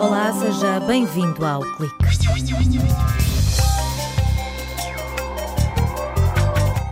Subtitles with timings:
[0.00, 1.96] Olá, seja bem-vindo ao Clique.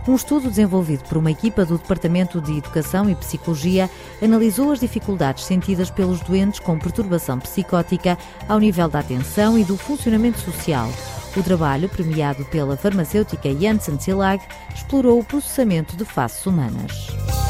[0.05, 3.89] Um estudo desenvolvido por uma equipa do Departamento de Educação e Psicologia
[4.21, 8.17] analisou as dificuldades sentidas pelos doentes com perturbação psicótica
[8.49, 10.89] ao nível da atenção e do funcionamento social.
[11.37, 14.43] O trabalho, premiado pela farmacêutica Janssen Silag,
[14.75, 17.40] explorou o processamento de faces humanas.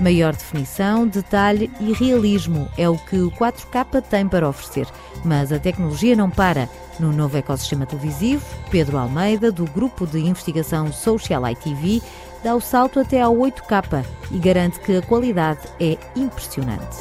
[0.00, 4.86] Maior definição, detalhe e realismo é o que o 4K tem para oferecer.
[5.22, 6.70] Mas a tecnologia não para.
[6.98, 12.00] No novo ecossistema televisivo, Pedro Almeida, do grupo de investigação Social ITV,
[12.42, 16.96] dá o salto até ao 8K e garante que a qualidade é impressionante.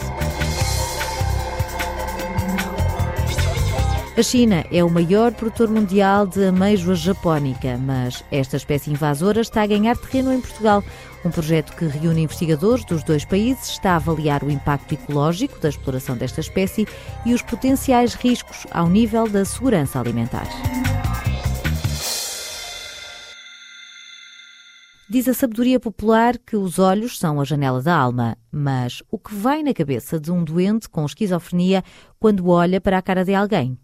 [4.19, 9.61] A China é o maior produtor mundial de ameijoa japónica, mas esta espécie invasora está
[9.61, 10.83] a ganhar terreno em Portugal.
[11.23, 15.69] Um projeto que reúne investigadores dos dois países está a avaliar o impacto ecológico da
[15.69, 16.85] exploração desta espécie
[17.25, 20.49] e os potenciais riscos ao nível da segurança alimentar.
[25.07, 29.33] Diz a sabedoria popular que os olhos são a janela da alma, mas o que
[29.33, 31.85] vai na cabeça de um doente com esquizofrenia
[32.19, 33.79] quando olha para a cara de alguém?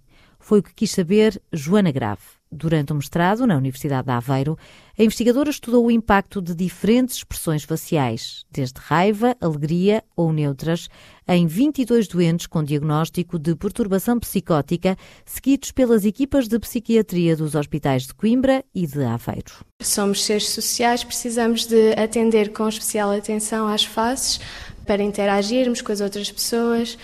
[0.46, 2.22] Foi o que quis saber Joana Grave.
[2.52, 4.56] Durante o mestrado na Universidade de Aveiro,
[4.96, 10.88] a investigadora estudou o impacto de diferentes expressões faciais, desde raiva, alegria ou neutras,
[11.28, 18.04] em 22 doentes com diagnóstico de perturbação psicótica, seguidos pelas equipas de psiquiatria dos hospitais
[18.04, 19.66] de Coimbra e de Aveiro.
[19.82, 24.40] Somos seres sociais, precisamos de atender com especial atenção às faces
[24.86, 27.00] para interagirmos com as outras pessoas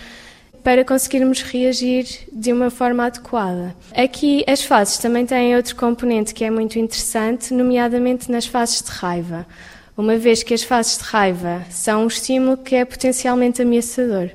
[0.64, 3.76] para conseguirmos reagir de uma forma adequada.
[3.96, 8.92] Aqui as fases também têm outro componente que é muito interessante, nomeadamente nas fases de
[8.92, 9.46] raiva.
[9.98, 14.30] Uma vez que as fases de raiva são um estímulo que é potencialmente ameaçador,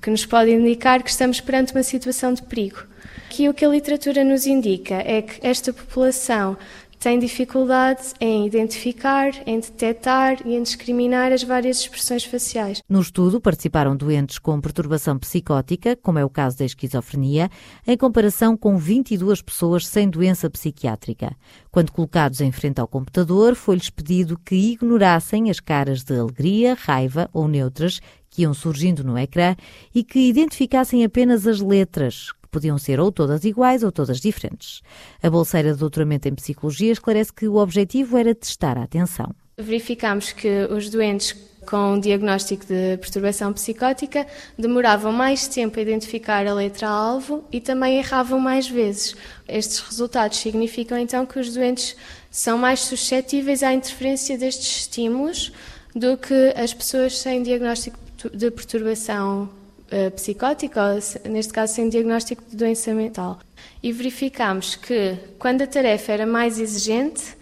[0.00, 2.78] que nos pode indicar que estamos perante uma situação de perigo.
[3.26, 6.56] Aqui o que a literatura nos indica é que esta população
[6.98, 12.82] tem dificuldade em identificar, em detectar e em discriminar as várias expressões faciais.
[12.88, 17.48] No estudo participaram doentes com perturbação psicótica, como é o caso da esquizofrenia,
[17.86, 21.36] em comparação com 22 pessoas sem doença psiquiátrica.
[21.70, 27.30] Quando colocados em frente ao computador, foi-lhes pedido que ignorassem as caras de alegria, raiva
[27.32, 28.00] ou neutras
[28.30, 29.56] que iam surgindo no ecrã
[29.94, 34.80] e que identificassem apenas as letras, que podiam ser ou todas iguais ou todas diferentes.
[35.22, 39.34] A bolseira de doutoramento em psicologia esclarece que o objetivo era testar a atenção.
[39.56, 41.36] Verificamos que os doentes
[41.66, 44.26] com diagnóstico de perturbação psicótica
[44.56, 49.14] demoravam mais tempo a identificar a letra-alvo e também erravam mais vezes.
[49.46, 51.94] Estes resultados significam então que os doentes
[52.30, 55.52] são mais suscetíveis à interferência destes estímulos
[55.94, 57.98] do que as pessoas sem diagnóstico
[58.32, 59.50] de perturbação
[59.92, 63.38] uh, psicótica, ou neste caso sem diagnóstico de doença mental.
[63.82, 67.36] E verificámos que quando a tarefa era mais exigente,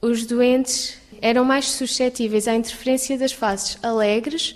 [0.00, 4.54] os doentes eram mais suscetíveis à interferência das faces alegres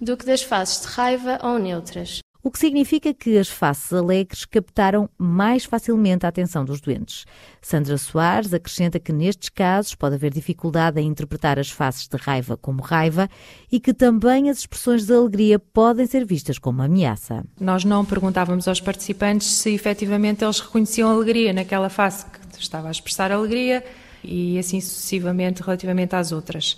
[0.00, 4.44] do que das faces de raiva ou neutras o que significa que as faces alegres
[4.44, 7.24] captaram mais facilmente a atenção dos doentes.
[7.60, 12.56] Sandra Soares acrescenta que nestes casos pode haver dificuldade em interpretar as faces de raiva
[12.56, 13.28] como raiva
[13.70, 17.44] e que também as expressões de alegria podem ser vistas como ameaça.
[17.60, 22.90] Nós não perguntávamos aos participantes se efetivamente eles reconheciam alegria naquela face que estava a
[22.90, 23.84] expressar alegria
[24.24, 26.76] e assim sucessivamente relativamente às outras.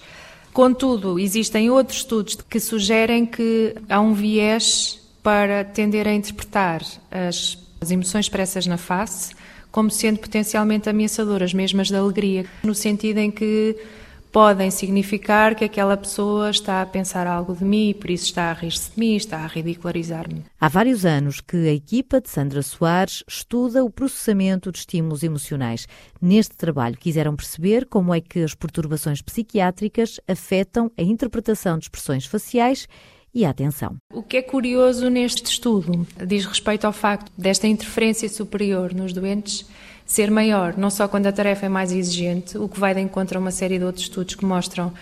[0.52, 7.58] Contudo, existem outros estudos que sugerem que há um viés para tender a interpretar as,
[7.80, 9.34] as emoções expressas na face
[9.72, 13.76] como sendo potencialmente ameaçadoras, mesmo as da alegria, no sentido em que
[14.30, 18.50] podem significar que aquela pessoa está a pensar algo de mim e por isso está
[18.50, 20.44] a rir-se de mim, está a ridicularizar-me.
[20.60, 25.88] Há vários anos que a equipa de Sandra Soares estuda o processamento de estímulos emocionais.
[26.20, 32.26] Neste trabalho quiseram perceber como é que as perturbações psiquiátricas afetam a interpretação de expressões
[32.26, 32.86] faciais
[33.34, 33.96] e a atenção.
[34.12, 39.66] O que é curioso neste estudo diz respeito ao facto desta interferência superior nos doentes
[40.06, 43.38] ser maior, não só quando a tarefa é mais exigente, o que vai de encontro
[43.38, 44.92] a uma série de outros estudos que mostram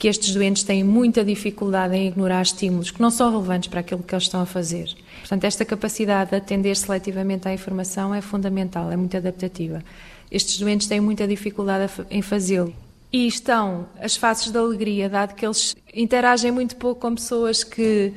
[0.00, 4.02] que estes doentes têm muita dificuldade em ignorar estímulos que não são relevantes para aquilo
[4.02, 4.88] que eles estão a fazer.
[5.20, 9.84] Portanto, esta capacidade de atender seletivamente à informação é fundamental, é muito adaptativa.
[10.30, 12.72] Estes doentes têm muita dificuldade em fazê-lo.
[13.12, 18.12] E estão as faces da alegria, dado que eles interagem muito pouco com pessoas que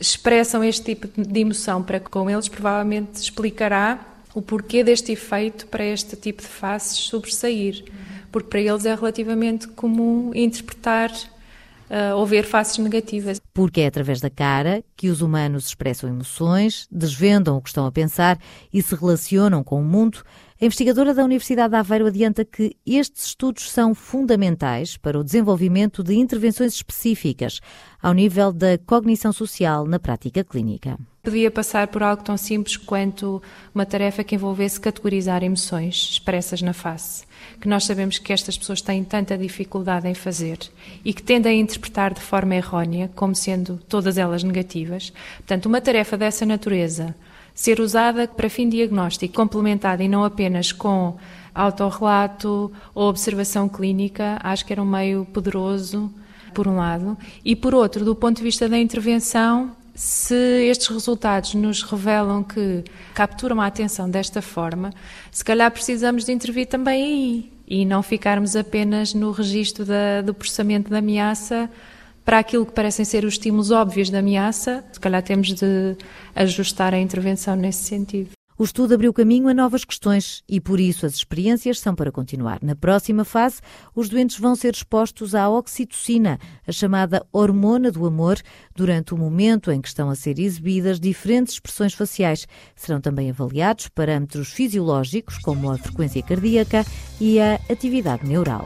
[0.00, 3.98] expressam este tipo de emoção para com eles, provavelmente explicará
[4.34, 7.84] o porquê deste efeito para este tipo de faces sobressair.
[8.30, 11.10] Porque para eles é relativamente comum interpretar
[11.90, 13.40] uh, ou ver faces negativas.
[13.52, 17.92] Porque é através da cara que os humanos expressam emoções, desvendam o que estão a
[17.92, 18.38] pensar
[18.72, 20.22] e se relacionam com o mundo.
[20.60, 26.02] A investigadora da Universidade de Aveiro adianta que estes estudos são fundamentais para o desenvolvimento
[26.02, 27.60] de intervenções específicas
[28.02, 30.98] ao nível da cognição social na prática clínica.
[31.22, 33.40] Podia passar por algo tão simples quanto
[33.72, 37.24] uma tarefa que envolvesse categorizar emoções expressas na face,
[37.60, 40.58] que nós sabemos que estas pessoas têm tanta dificuldade em fazer
[41.04, 45.12] e que tendem a interpretar de forma errónea, como sendo todas elas negativas.
[45.36, 47.14] Portanto, uma tarefa dessa natureza
[47.58, 51.16] ser usada para fim diagnóstico, complementada e não apenas com
[51.52, 56.08] autorrelato ou observação clínica, acho que era um meio poderoso,
[56.54, 60.36] por um lado, e por outro, do ponto de vista da intervenção, se
[60.70, 64.94] estes resultados nos revelam que capturam a atenção desta forma,
[65.32, 70.32] se calhar precisamos de intervir também aí e não ficarmos apenas no registro da, do
[70.32, 71.68] processamento da ameaça
[72.28, 75.96] para aquilo que parecem ser os estímulos óbvios da ameaça, se calhar temos de
[76.34, 78.32] ajustar a intervenção nesse sentido.
[78.58, 82.58] O estudo abriu caminho a novas questões e, por isso, as experiências são para continuar.
[82.60, 83.62] Na próxima fase,
[83.94, 88.36] os doentes vão ser expostos à oxitocina, a chamada hormona do amor,
[88.76, 92.46] durante o momento em que estão a ser exibidas diferentes expressões faciais.
[92.76, 96.84] Serão também avaliados parâmetros fisiológicos, como a frequência cardíaca
[97.18, 98.64] e a atividade neural.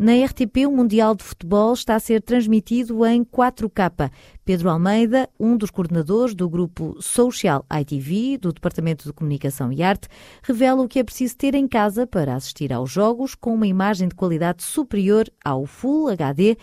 [0.00, 4.10] Na RTP, o Mundial de Futebol está a ser transmitido em 4K.
[4.46, 10.08] Pedro Almeida, um dos coordenadores do grupo Social ITV, do Departamento de Comunicação e Arte,
[10.42, 14.08] revela o que é preciso ter em casa para assistir aos jogos com uma imagem
[14.08, 16.56] de qualidade superior ao Full HD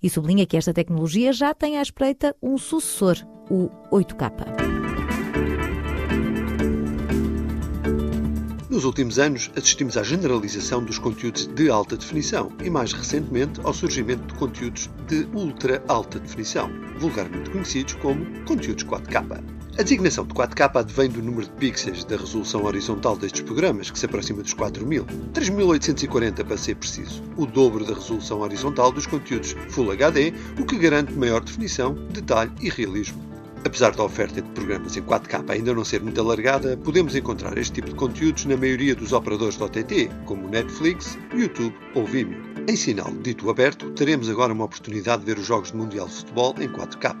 [0.00, 3.16] e sublinha que esta tecnologia já tem à espreita um sucessor,
[3.50, 4.83] o 8K.
[8.74, 13.72] Nos últimos anos, assistimos à generalização dos conteúdos de alta definição e, mais recentemente, ao
[13.72, 16.68] surgimento de conteúdos de ultra alta definição,
[16.98, 19.44] vulgarmente conhecidos como conteúdos 4K.
[19.78, 23.98] A designação de 4K advém do número de pixels da resolução horizontal destes programas, que
[23.98, 29.54] se aproxima dos 4000, 3840 para ser preciso, o dobro da resolução horizontal dos conteúdos
[29.68, 33.33] Full HD, o que garante maior definição, detalhe e realismo.
[33.64, 37.74] Apesar da oferta de programas em 4K ainda não ser muito alargada, podemos encontrar este
[37.74, 42.53] tipo de conteúdos na maioria dos operadores de OTT, como Netflix, YouTube ou Vimeo.
[42.66, 46.14] Em sinal dito aberto, teremos agora uma oportunidade de ver os Jogos do Mundial de
[46.14, 47.14] Futebol em 4K.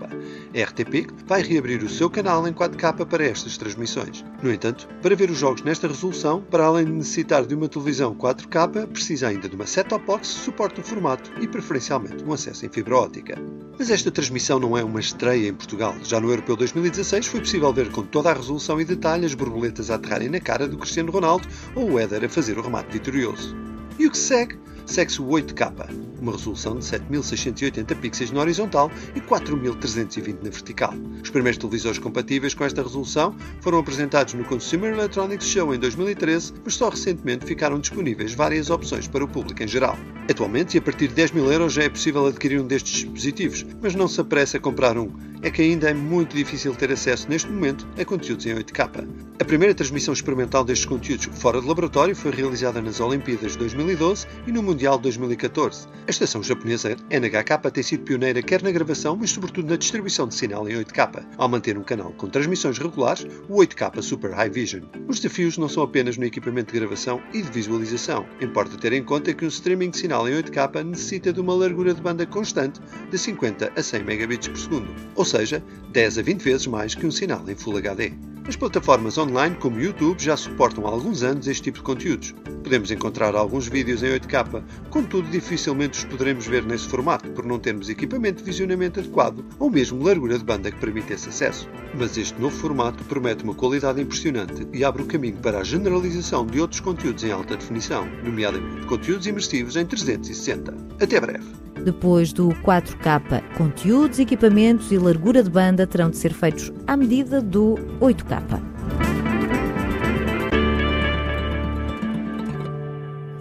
[0.54, 4.24] A RTP vai reabrir o seu canal em 4K para estas transmissões.
[4.42, 8.14] No entanto, para ver os jogos nesta resolução, para além de necessitar de uma televisão
[8.14, 12.64] 4K, precisa ainda de uma set-top box que suporte o formato e preferencialmente um acesso
[12.64, 13.38] em fibra óptica.
[13.78, 15.94] Mas esta transmissão não é uma estreia em Portugal.
[16.02, 19.90] Já no Europeu 2016 foi possível ver com toda a resolução e detalhe as borboletas
[19.90, 23.54] a aterrarem na cara do Cristiano Ronaldo ou o Éder a fazer o remate vitorioso.
[23.98, 24.58] E o que segue?
[24.86, 25.72] Segue-se o 8K,
[26.20, 30.94] uma resolução de 7680 pixels na horizontal e 4320 na vertical.
[31.22, 36.54] Os primeiros televisores compatíveis com esta resolução foram apresentados no Consumer Electronics Show em 2013,
[36.64, 39.96] mas só recentemente ficaram disponíveis várias opções para o público em geral.
[40.30, 43.66] Atualmente, e a partir de 10 mil euros, já é possível adquirir um destes dispositivos,
[43.82, 45.12] mas não se apresse a comprar um
[45.44, 49.06] é que ainda é muito difícil ter acesso neste momento a conteúdos em 8K.
[49.38, 54.26] A primeira transmissão experimental destes conteúdos fora de laboratório foi realizada nas Olimpíadas de 2012
[54.46, 55.86] e no Mundial de 2014.
[56.04, 60.34] A estação japonesa NHK tem sido pioneira quer na gravação, mas sobretudo na distribuição de
[60.34, 64.82] sinal em 8K, ao manter um canal com transmissões regulares, o 8K Super High Vision.
[65.06, 68.26] Os desafios não são apenas no equipamento de gravação e de visualização.
[68.40, 71.94] Importa ter em conta que um streaming de sinal em 8K necessita de uma largura
[71.94, 72.80] de banda constante
[73.12, 75.62] de 50 a 100 megabits por segundo, ou seja,
[75.92, 78.33] 10 a 20 vezes mais que um sinal em Full HD.
[78.46, 82.34] As plataformas online como YouTube já suportam há alguns anos este tipo de conteúdos.
[82.62, 87.58] Podemos encontrar alguns vídeos em 8K, contudo dificilmente os poderemos ver nesse formato por não
[87.58, 91.66] termos equipamento de visionamento adequado ou mesmo largura de banda que permita esse acesso.
[91.98, 96.44] Mas este novo formato promete uma qualidade impressionante e abre o caminho para a generalização
[96.44, 100.74] de outros conteúdos em alta definição, nomeadamente conteúdos imersivos em 360.
[101.00, 101.64] Até breve!
[101.84, 107.42] Depois do 4K, conteúdos, equipamentos e largura de banda terão de ser feitos à medida
[107.42, 108.33] do 8K.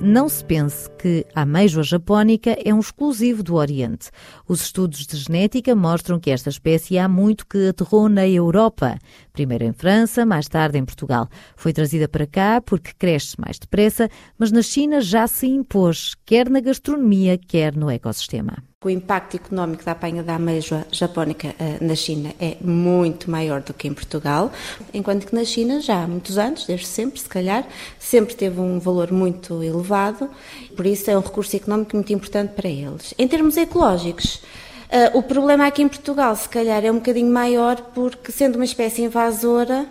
[0.06, 4.12] Não se pense que a ameijoa japónica é um exclusivo do Oriente.
[4.46, 9.00] Os estudos de genética mostram que esta espécie há muito que aterrou na Europa.
[9.32, 11.30] Primeiro em França, mais tarde em Portugal.
[11.56, 16.50] Foi trazida para cá porque cresce mais depressa, mas na China já se impôs, quer
[16.50, 18.58] na gastronomia, quer no ecossistema.
[18.84, 23.74] O impacto económico da apanha da ameijoa japónica eh, na China é muito maior do
[23.74, 24.52] que em Portugal,
[24.94, 27.66] enquanto que na China já há muitos anos, desde sempre, se calhar,
[27.98, 30.30] sempre teve um valor muito elevado,
[30.76, 33.14] por isso é um recurso económico muito importante para eles.
[33.18, 34.42] Em termos ecológicos,
[34.90, 38.66] eh, o problema aqui em Portugal, se calhar, é um bocadinho maior, porque sendo uma
[38.66, 39.88] espécie invasora,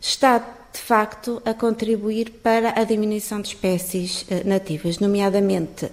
[0.00, 5.90] está de facto a contribuir para a diminuição de espécies uh, nativas, nomeadamente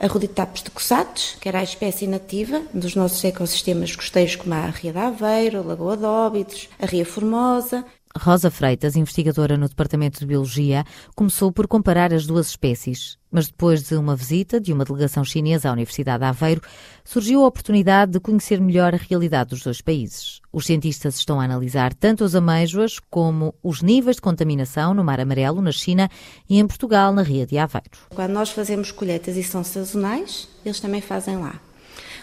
[0.00, 4.66] a Roditapes de Cossatos, que era a espécie nativa dos nossos ecossistemas costeiros, como a
[4.66, 7.84] Ria de Aveiro, a Lagoa de Óbidos, a Ria Formosa,
[8.18, 13.16] Rosa Freitas, investigadora no Departamento de Biologia, começou por comparar as duas espécies.
[13.30, 16.60] Mas depois de uma visita de uma delegação chinesa à Universidade de Aveiro,
[17.04, 20.40] surgiu a oportunidade de conhecer melhor a realidade dos dois países.
[20.52, 25.20] Os cientistas estão a analisar tanto as amêijoas como os níveis de contaminação no Mar
[25.20, 26.10] Amarelo, na China,
[26.48, 27.90] e em Portugal, na Ria de Aveiro.
[28.12, 31.60] Quando nós fazemos colheitas e são sazonais, eles também fazem lá.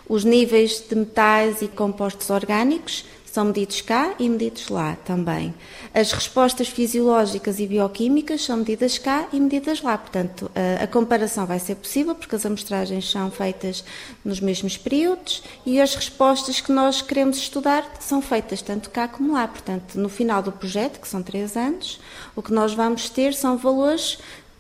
[0.10, 3.06] Os níveis de metais e compostos orgânicos
[3.38, 5.53] são medidos cá e medidos lá também.
[5.94, 9.96] As respostas fisiológicas e bioquímicas são medidas cá e medidas lá.
[9.96, 13.86] Portanto, a, a comparação vai ser possível porque as amostragens são feitas
[14.25, 19.34] nos mesmos períodos e as respostas que nós queremos estudar são feitas tanto cá como
[19.34, 19.48] lá.
[19.48, 22.00] Portanto, no final do projeto, que são três anos,
[22.36, 24.17] o que nós vamos ter são valores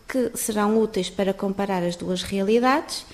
[0.07, 3.07] que serão úteis para comparar as duas realidades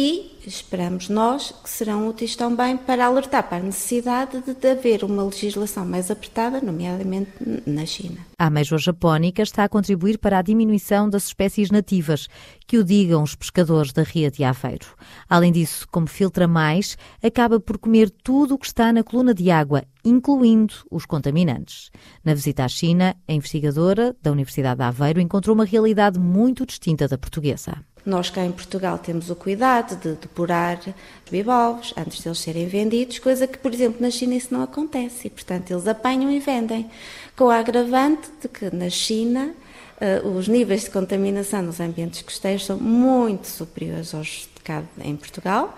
[0.00, 5.24] e esperamos nós que serão úteis também para alertar para a necessidade de, haver uma
[5.24, 7.32] legislação mais apertada, nomeadamente
[7.66, 8.18] na China.
[8.38, 12.28] A ameijoa japónica está a contribuir para a diminuição das espécies nativas,
[12.64, 14.86] que o digam os pescadores da Ria de Aveiro.
[15.28, 19.50] Além disso, como filtra mais, acaba por comer tudo o que está na coluna de
[19.50, 21.90] água, incluindo os contaminantes.
[22.24, 27.08] Na visita à China, a investigadora da Universidade de Aveiro encontrou uma realidade muito distinta
[27.08, 27.84] da portuguesa.
[28.08, 30.80] Nós cá em Portugal temos o cuidado de depurar
[31.30, 35.26] bivalves antes de eles serem vendidos, coisa que, por exemplo, na China isso não acontece
[35.26, 36.90] e, portanto, eles apanham e vendem.
[37.36, 39.54] Com a agravante de que na China
[40.00, 45.14] uh, os níveis de contaminação nos ambientes costeiros são muito superiores aos de cá em
[45.14, 45.76] Portugal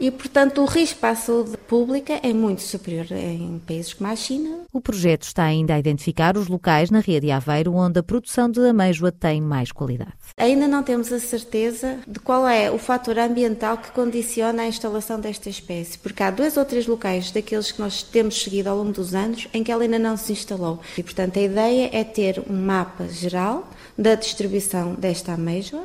[0.00, 4.16] e, portanto, o risco para a saúde pública é muito superior em países como a
[4.16, 4.60] China.
[4.72, 8.50] O projeto está ainda a identificar os locais na rede de Aveiro onde a produção
[8.50, 10.14] de ameijoa tem mais qualidade.
[10.38, 15.20] Ainda não temos a certeza de qual é o fator ambiental que condiciona a instalação
[15.20, 18.92] desta espécie, porque há dois ou três locais daqueles que nós temos seguido ao longo
[18.92, 20.80] dos anos em que ela ainda não se instalou.
[20.96, 25.84] E, portanto, a ideia é ter um mapa geral da distribuição desta ameijoa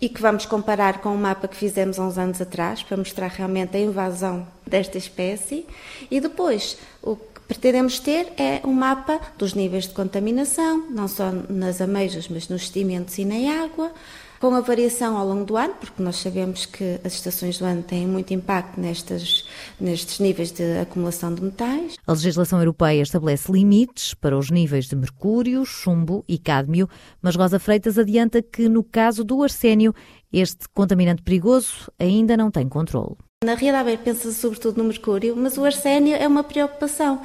[0.00, 3.28] e que vamos comparar com o mapa que fizemos há uns anos atrás para mostrar
[3.28, 5.66] realmente a invasão desta espécie.
[6.10, 11.30] E depois o que pretendemos ter é um mapa dos níveis de contaminação, não só
[11.48, 13.92] nas ameijas, mas nos sedimentos e na água,
[14.40, 17.82] com a variação ao longo do ano, porque nós sabemos que as estações do ano
[17.82, 19.46] têm muito impacto nestes,
[19.80, 21.96] nestes níveis de acumulação de metais.
[22.06, 26.88] A legislação europeia estabelece limites para os níveis de mercúrio, chumbo e cádmio,
[27.20, 29.94] mas Rosa Freitas adianta que, no caso do arsénio,
[30.32, 33.16] este contaminante perigoso ainda não tem controle.
[33.44, 37.20] Na realidade, pensa-se sobretudo no mercúrio, mas o arsénio é uma preocupação.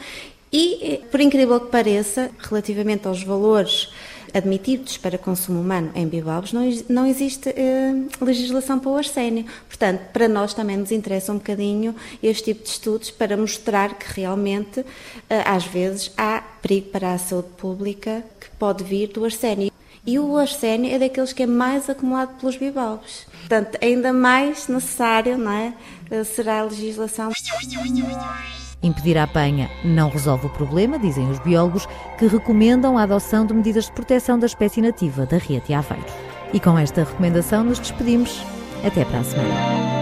[0.51, 3.89] E, por incrível que pareça, relativamente aos valores
[4.33, 9.45] admitidos para consumo humano em bivalves, não, não existe eh, legislação para o arsénio.
[9.67, 14.19] Portanto, para nós também nos interessa um bocadinho este tipo de estudos para mostrar que
[14.19, 14.85] realmente,
[15.29, 19.71] eh, às vezes, há perigo para a saúde pública que pode vir do arsénio.
[20.05, 23.27] E o arsénio é daqueles que é mais acumulado pelos bivalves.
[23.41, 25.73] Portanto, ainda mais necessário não é,
[26.09, 27.31] eh, será a legislação.
[28.83, 33.53] Impedir a apanha não resolve o problema, dizem os biólogos, que recomendam a adoção de
[33.53, 36.05] medidas de proteção da espécie nativa da Ria de Aveiro.
[36.51, 38.43] E com esta recomendação nos despedimos.
[38.83, 40.00] Até para a semana.